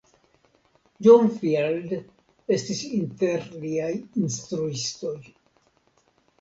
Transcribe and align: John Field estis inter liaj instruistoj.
John 1.07 1.29
Field 1.41 1.93
estis 2.57 2.83
inter 3.01 3.47
liaj 3.67 3.93
instruistoj. 4.25 5.17